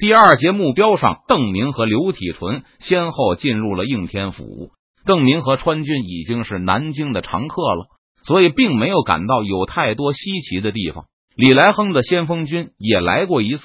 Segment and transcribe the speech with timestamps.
[0.00, 4.70] 第二节目标上，邓明和刘体纯先后进入了应天府。
[5.04, 7.84] 邓明和川军已经是南京的常客了，
[8.22, 11.04] 所以并没有感到有太多稀奇的地方。
[11.36, 13.62] 李来亨的先锋军也来过一次，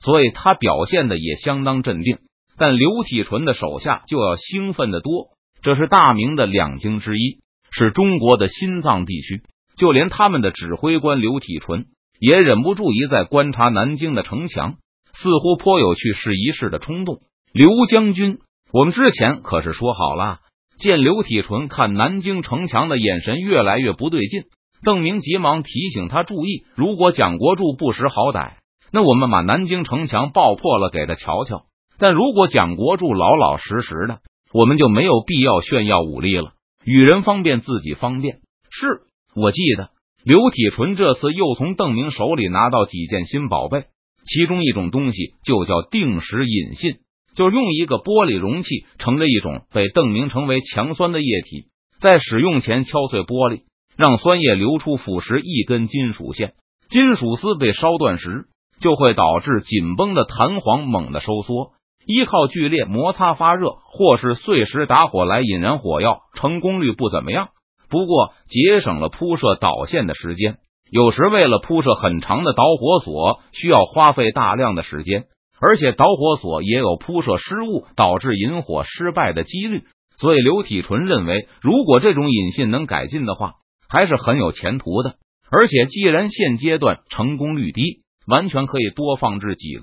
[0.00, 2.18] 所以他表现的也相当镇定。
[2.58, 5.28] 但刘体纯的手下就要兴奋的多。
[5.62, 7.38] 这是大明的两京之一，
[7.70, 9.42] 是中国的心脏地区。
[9.76, 11.84] 就连他们的指挥官刘体纯
[12.18, 14.78] 也忍不住一再观察南京的城墙，
[15.22, 17.18] 似乎颇有去试一试的冲动。
[17.52, 18.38] 刘将军，
[18.72, 20.40] 我们之前可是说好了。
[20.78, 24.42] 见刘体纯看南京城墙的眼神越来越不对劲，
[24.84, 28.56] 邓明急忙提醒他注意：如果蒋国柱不识好歹，
[28.92, 31.64] 那我们把南京城墙爆破了给他瞧瞧；
[31.98, 34.18] 但如果蒋国柱老老实实的，
[34.52, 36.52] 我们就没有必要炫耀武力了。
[36.84, 38.40] 与人方便，自己方便。
[38.70, 39.00] 是
[39.34, 39.88] 我记得
[40.24, 43.86] 刘体纯这次又从邓明手里拿到几件新宝贝，
[44.26, 46.96] 其中一种东西就叫定时引信。
[47.34, 51.66] 就用一个玻璃容器盛着一种被邓明称为强酸的液体，
[52.00, 53.60] 在使用前敲碎玻璃，
[53.94, 56.54] 让酸液流出，腐蚀一根金属线。
[56.88, 58.46] 金属丝被烧断时，
[58.80, 61.72] 就会导致紧绷的弹簧猛地收缩，
[62.06, 67.50] 依靠剧烈摩擦发热，或是碎石打火来引燃火药，成功率不怎么样。
[67.90, 70.56] 不过节省了铺设导线的时间。
[70.90, 75.24] 有时为了铺设很长的导火索，需要花费大量的时间。
[75.58, 79.84] 而且导火索也有铺设失误导致引火失败的几率，
[80.18, 83.54] 所以刘体纯认为，如果这种引信能改进的话，
[83.88, 85.14] 还是很有前途的。
[85.50, 89.82] 而且既然现阶段成功率低，完全可以多放置几个，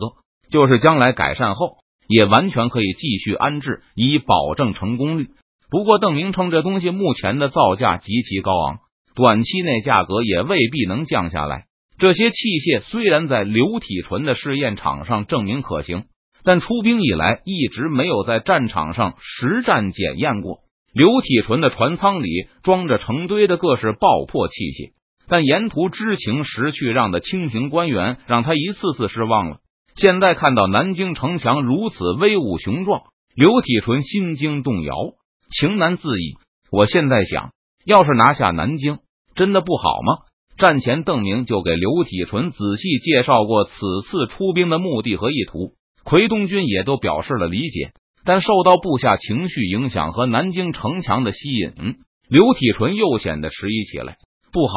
[0.52, 5.30] 就是将来改善后也完全可以继续安置，以保证成功率。
[5.72, 8.80] 不过邓明称这东西目前的造价极其高昂，
[9.16, 11.66] 短期内价格也未必能降下来。
[11.98, 16.06] 这些器械虽然在刘体纯的试验场上证明可行，
[16.44, 20.60] 但出兵以来一直没有在战场上实战检验过。
[20.94, 24.94] 刘体纯的船舱里装着成堆的各式爆破器械，
[25.28, 29.58] 但沿途知情识趣让的清廷官员让他一次次失望了。
[29.96, 33.04] 现在看到南京城墙如此威武雄壮，
[33.36, 34.94] 刘体纯心惊动摇，
[35.50, 36.36] 情难自抑。
[36.72, 37.52] 我现在想，
[37.86, 39.00] 要是拿下南京，
[39.36, 40.26] 真的不好吗？
[40.58, 43.72] 战前，邓明就给刘体纯仔细介绍过此
[44.04, 45.74] 次出兵的目的和意图，
[46.04, 47.92] 奎东军也都表示了理解。
[48.24, 51.74] 但受到部下情绪影响和南京城墙的吸引，
[52.30, 54.18] 刘体纯又显得迟疑起来。
[54.52, 54.74] 不好！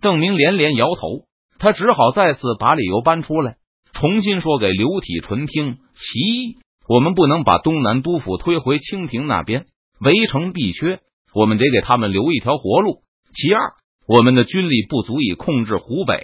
[0.00, 1.24] 邓明连连摇头，
[1.58, 3.56] 他只好再次把理由搬出来，
[3.94, 6.56] 重新说给刘体纯听：其一，
[6.86, 9.64] 我们不能把东南督府推回清廷那边，
[10.00, 11.00] 围城必缺，
[11.34, 13.00] 我们得给他们留一条活路；
[13.32, 13.72] 其二。
[14.06, 16.22] 我们的军力不足以控制湖北、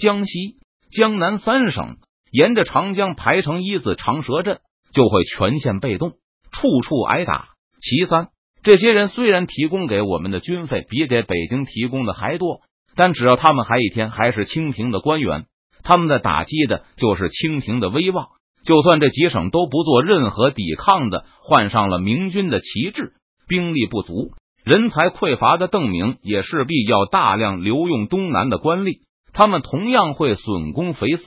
[0.00, 0.56] 江西、
[0.90, 1.96] 江南三省，
[2.30, 4.60] 沿着长江排成一字长蛇阵，
[4.92, 6.12] 就会全线被动，
[6.52, 7.48] 处处挨打。
[7.80, 8.28] 其三，
[8.62, 12.60] 这些人虽然提供给我们的军费比给北京提供的还多，
[12.94, 15.46] 但只要他们还一天还是清廷的官员，
[15.82, 18.28] 他们的打击的就是清廷的威望。
[18.64, 23.14] 就算这几省都不做任何抵抗的，换上了明军的旗帜，
[23.48, 24.32] 兵力不足。
[24.68, 28.98] 人才匮乏的邓明也势必要大量留用东南的官吏，
[29.32, 31.24] 他们同样会损公肥私，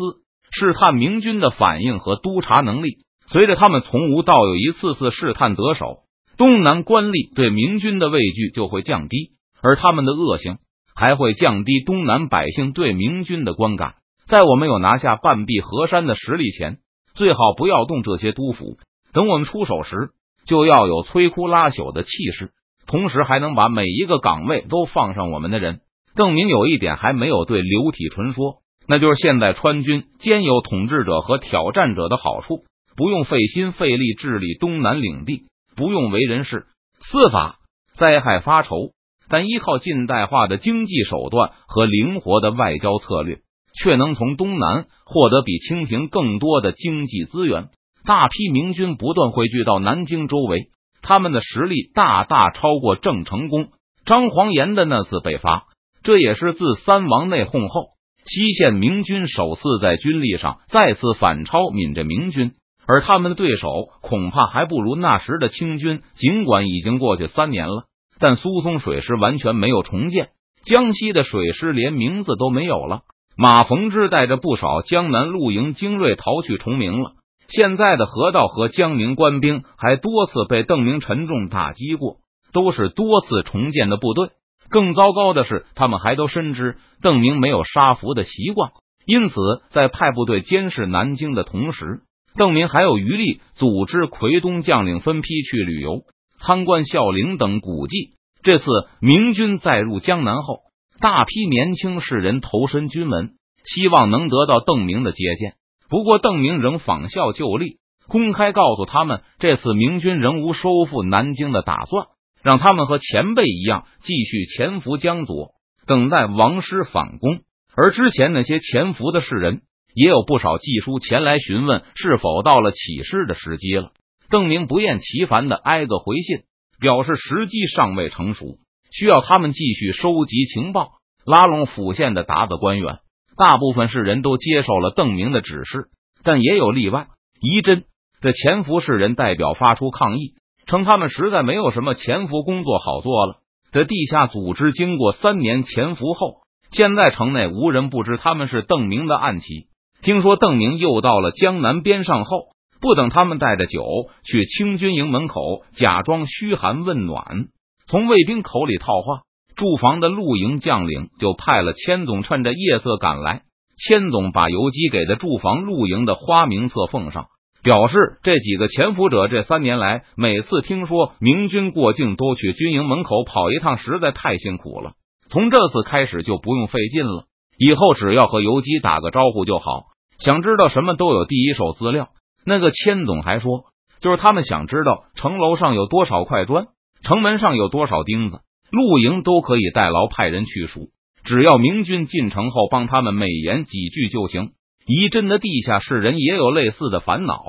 [0.51, 2.97] 试探明军的反应和督察能力。
[3.25, 6.01] 随着他们从无到有一次次试探得手，
[6.37, 10.59] 东南官吏对明军的畏惧就会降低，而他们的恶行
[10.93, 13.95] 还会降低东南百姓对明军的观感。
[14.27, 16.77] 在我们有拿下半壁河山的实力前，
[17.15, 18.77] 最好不要动这些督府。
[19.13, 20.11] 等我们出手时，
[20.45, 22.51] 就要有摧枯拉朽的气势。
[22.87, 25.81] 同时还能把每一个岗位都放上我们的人。
[26.15, 32.63] 邓明有一点还没有对刘体纯说，那就是现在川军兼有统治者和挑战者的好处，
[32.97, 35.43] 不用费心费力治理东南领地，
[35.75, 36.65] 不用为人事、
[36.99, 37.59] 司法、
[37.95, 38.91] 灾害发愁，
[39.29, 43.39] 但依靠近代化的经济手段和灵活的外交策略，
[43.81, 47.69] 却能从东南获得比清廷更多的经济资源。
[48.03, 50.71] 大批明军不断汇聚到南京周围。
[51.01, 53.69] 他们的实力大大超过郑成功、
[54.05, 55.65] 张煌言的那次北伐，
[56.03, 57.89] 这也是自三王内讧后，
[58.25, 62.53] 西线明军首次在军力上再次反超闽浙明军。
[62.87, 63.69] 而他们的对手
[64.01, 66.01] 恐怕还不如那时的清军。
[66.15, 67.85] 尽管已经过去三年了，
[68.19, 70.29] 但苏松水师完全没有重建，
[70.65, 73.01] 江西的水师连名字都没有了。
[73.37, 77.13] 马逢之带着不少江南露营精锐逃去崇明了。
[77.51, 82.17] 现在的河道和江宁官兵还多次被邓明沉重打击过，
[82.53, 84.29] 都是多次重建的部队。
[84.69, 88.71] 更糟糕的是，他们还都深知邓明没有杀俘的习惯，
[89.05, 89.35] 因此
[89.69, 92.03] 在派部队监视南京的同时，
[92.35, 96.03] 邓明还有余力组织奎东将领分批去旅游、
[96.37, 98.13] 参观孝陵等古迹。
[98.43, 98.65] 这次
[99.01, 100.59] 明军再入江南后，
[101.01, 103.31] 大批年轻士人投身军门，
[103.65, 105.55] 希望能得到邓明的接见。
[105.91, 107.75] 不过，邓明仍仿效旧例，
[108.07, 112.07] 公开告诉他们，这次明军仍无收复南京的打算，
[112.41, 115.49] 让他们和前辈一样继续潜伏江左，
[115.85, 117.41] 等待王师反攻。
[117.75, 119.61] 而之前那些潜伏的士人，
[119.93, 123.91] 也有不少寄书前来询问是否到了起事的时机了。
[124.29, 126.43] 邓明不厌其烦的挨个回信。
[126.79, 128.57] 表示时机尚未成熟，
[128.91, 130.93] 需要他们继续收集情报，
[131.23, 132.97] 拉拢府县的鞑子官员。
[133.37, 135.89] 大部分士人都接受了邓明的指示，
[136.23, 137.07] 但也有例外。
[137.41, 137.85] 仪真
[138.21, 140.33] 的潜伏士人代表发出抗议，
[140.65, 143.37] 称他们实在没有什么潜伏工作好做了。
[143.71, 146.41] 这地下组织经过三年潜伏后，
[146.71, 149.67] 现在城内无人不知他们是邓明的暗棋。
[150.01, 152.51] 听说邓明又到了江南边上后。
[152.83, 153.85] 不等他们带着酒
[154.23, 157.45] 去清军营门口假装嘘寒问暖，
[157.85, 159.21] 从卫兵口里套话，
[159.61, 163.43] 驻防的露营将领就派了千总趁着夜色赶来。
[163.77, 167.27] 千总把游击给的驻防露营的花名册奉上，
[167.61, 174.93] 表示这几个潜伏者这三年来，每次听说明军过境，都去军营门口跑一趟，实在太辛苦了。
[175.29, 177.25] 从这次开始就不用费劲了，
[177.59, 179.83] 以后只要和游击打个招呼就好。
[180.17, 182.07] 想知道什么都有第一手资料。
[182.47, 183.65] 那个千总还说，
[183.99, 186.65] 就是他们想知道城楼上有多少块砖，
[187.03, 188.39] 城门上有多少钉子，
[188.71, 190.89] 露营都可以代劳派人去数，
[191.23, 194.51] 只要明军进城后帮他们美言几句就行。
[194.87, 197.43] 仪真的地下士人也有类似的烦恼，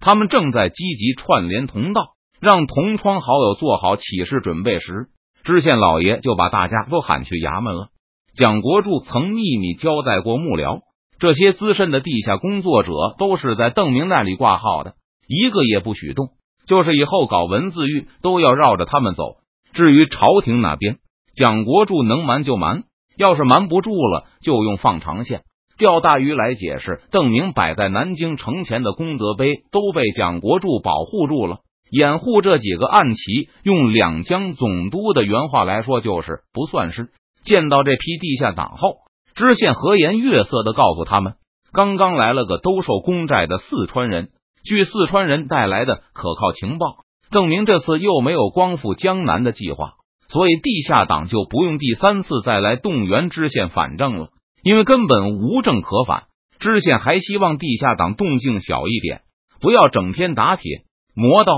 [0.00, 5.08] 他们正在积极串联同道，让同窗好友做好起事准备时，
[5.44, 7.88] 知县老爷就把大家都喊去衙门了。
[8.34, 10.80] 蒋国柱曾秘密交代过幕僚。
[11.18, 14.94] 这些资深的地下工作者都是在邓明那里挂号的，
[15.28, 16.30] 一个也不许动。
[16.66, 19.34] 就是以后搞文字狱都要绕着他们走。
[19.72, 20.98] 至于朝廷那边，
[21.34, 22.84] 蒋国柱能瞒就瞒，
[23.16, 25.42] 要是瞒不住了，就用放长线、
[25.78, 27.00] 钓大鱼来解释。
[27.10, 31.58] 邓明摆在南京城前的功德碑都被蒋国柱保护住了，
[31.90, 33.48] 掩护这几个暗旗。
[33.62, 37.10] 用两江总督的原话来说，就是不算是
[37.44, 38.96] 见到这批地下党后。
[39.34, 41.34] 知县和颜悦色的告诉他们，
[41.72, 44.30] 刚刚来了个兜售公债的四川人。
[44.62, 46.96] 据四川人带来的可靠情报，
[47.30, 49.94] 证明这次又没有光复江南的计划，
[50.28, 54.28] 所以地下党就不用第三次再来动员知县反正了，
[54.62, 56.24] 因为根本无证可反。
[56.58, 59.22] 知县还希望地下党动静小一点，
[59.60, 60.82] 不要整天打铁
[61.14, 61.52] 磨刀。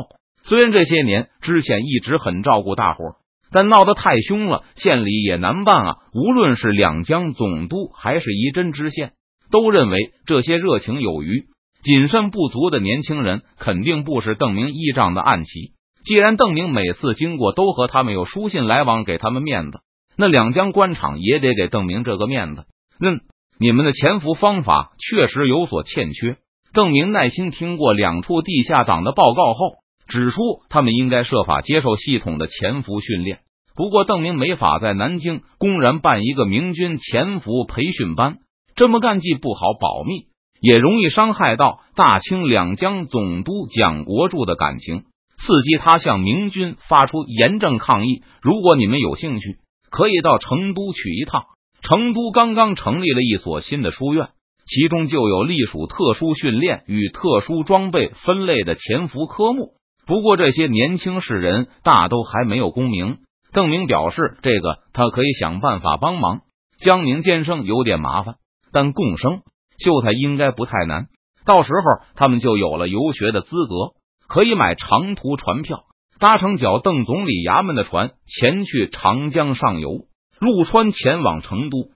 [0.45, 3.17] 虽然这些年知县一直很照顾大伙。
[3.55, 5.97] 但闹得太凶了，县里也难办啊！
[6.15, 9.13] 无论是两江总督还是仪真知县，
[9.51, 11.45] 都认为这些热情有余、
[11.82, 15.73] 谨慎不足的年轻人肯定不是邓明依仗的暗棋。
[16.05, 19.81] 既然邓明每次经过都和他们有书信来往，给他们面子，
[20.17, 22.64] 那两江官场也得给邓明这个面子。
[23.00, 23.20] 嗯，
[23.58, 26.37] 你们的潜伏方法确实有所欠缺。
[26.73, 29.82] 邓明耐心听过两处地下党的报告后。
[30.08, 33.38] 指出他们应该设法接受系统的潜伏训练。
[33.75, 38.38] 不过邓明没法在南京公然办一个明军潜伏培训班，
[38.75, 40.26] 这么干既不好保密，
[40.62, 45.01] 也容易伤害到大清两江总督蒋国柱的感情，
[45.37, 48.22] 刺激他向明军发出严正抗议。
[48.41, 49.58] 如果你们有兴趣，
[49.91, 51.46] 可以到成都去一趟。
[51.82, 54.29] 成都刚刚成立了一所新的书院，
[54.65, 59.72] 其中就有隶属特殊训练与特殊装备分类的潜伏科目。
[60.06, 63.19] 不过这些年轻士人大都还没有功名。
[63.53, 66.43] 邓明表示，这个他可以想办法帮忙。
[66.79, 68.37] 江宁监生有点麻烦，
[68.72, 69.43] 但共生
[69.82, 71.08] 秀才应该不太难。
[71.44, 73.94] 到时候他们就有了游学的资格，
[74.29, 75.81] 可以买长途船票，
[76.19, 80.06] 搭乘脚邓总理衙门的船前去长江上游，
[80.39, 81.91] 陆川前往成都。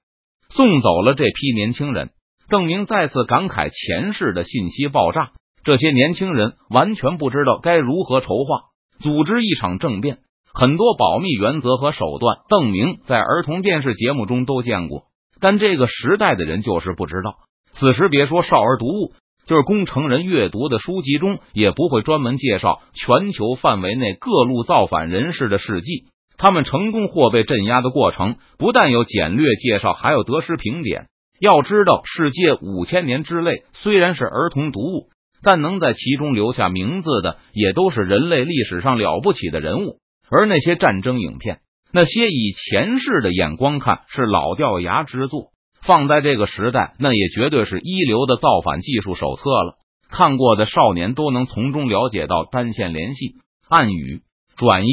[0.48, 2.10] 送走了这批年轻人，
[2.48, 5.32] 邓明再次感慨前世的信息爆炸。
[5.64, 8.60] 这些年轻人完全不知道该如何筹划
[9.00, 10.18] 组织一场政变，
[10.54, 15.04] 很多保密原则和手段，邓明在儿童电视节目中都见过，
[15.40, 17.34] 但这个时代的人就是不知道。
[17.78, 19.12] 此时别说少儿读物，
[19.46, 26.04] 就是工程人阅读的书籍中，也不会专门介绍全球范围内各路造反人士的事迹，
[26.36, 31.06] 他们成功或被镇压的过程，不但有简略介绍，还有得失评点。
[31.40, 35.08] 要知道，世界五千年之内虽然是儿童读物。
[35.42, 39.98] 但能在其中留下名字的，也都是人类历史上了不起的人物。
[40.28, 41.60] 而那些战争影片，
[41.92, 45.50] 那些以前世的眼光看是老掉牙之作，
[45.86, 49.76] 放在这个时代，那也绝对是一流的造反技术手册了。
[50.10, 53.36] 看过的少年都能从中了解到单线联系、
[53.68, 54.22] 暗语、
[54.56, 54.88] 转移、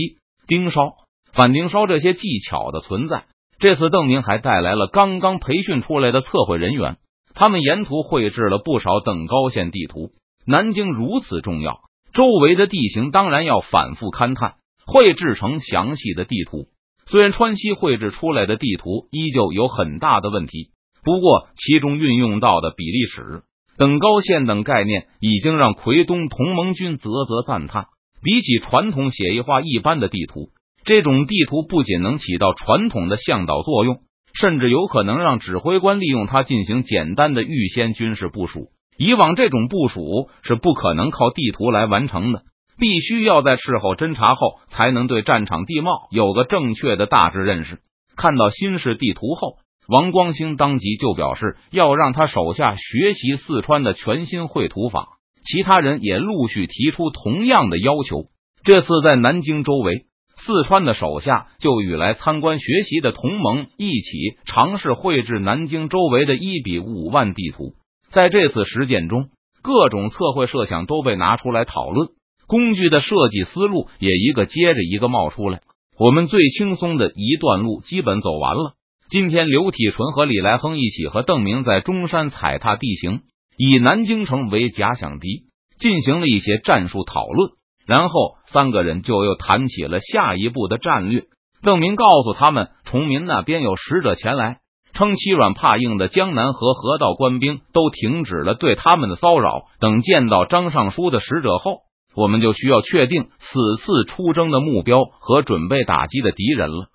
[0.47, 0.93] 盯梢、
[1.33, 3.25] 反盯梢这些技巧的存在。
[3.59, 6.97] 这次邓明还带来了刚刚培训出来的测绘人员，
[7.33, 10.11] 他们沿途绘制了不少等高线地图。
[10.45, 11.79] 南京如此重要，
[12.13, 16.67] 周围的地形当然要反复勘探，绘制成详细的地图。
[17.05, 20.71] 虽然川西绘制出来的地图依旧有很大的问题，
[21.03, 23.43] 不过其中运用到的比例尺、
[23.77, 27.87] 等高线等概念，已经让奎东同盟军啧啧赞叹。
[28.23, 30.47] 比起传统写意画一般的地图。
[30.85, 33.97] 这种地图不仅能起到传统的向导作用，
[34.33, 38.69] 甚至有可能让指挥官利用它进行简单的预先军事部署。
[38.97, 42.43] 以往这种部署是不可能靠地图来完成的，
[42.79, 47.79] 必须要在事后侦查后才能对战场地貌有个正确的大致认识。
[48.15, 58.25] 看到新式地图后，王光兴当即就表示要让他手下学习四川的全新绘图法，其他人也陆续提出同样的要求。
[58.63, 60.05] 这次在南京周围。
[60.35, 67.75] 四川的手下就与来参观学习的同盟一起尝试绘制南京周围的一比五万地图。
[68.09, 69.29] 在这次实践中，
[69.61, 72.09] 各种测绘设想都被拿出来讨论，
[72.47, 75.61] 工具的设计思路也一个接着一个冒出来。
[75.97, 78.73] 我们最轻松的一段路基本走完了。
[79.09, 83.21] 今天，刘体纯和李来亨一起和邓明在中山踩踏地形，
[83.57, 85.43] 以南京城为假想敌，
[85.77, 87.51] 进行了一些战术讨论。
[87.85, 91.25] 然后三个人就又谈起了下一步的战略。
[91.61, 94.57] 邓明告诉他们，崇民那边有使者前来，
[94.93, 99.65] 称欺软怕硬的江南和河道官兵都停止了对他们的骚扰。
[99.79, 101.81] 等见到张尚书的使者后，
[102.15, 106.87] 我们就需要确定此次出征的目标和准备打击的敌人了。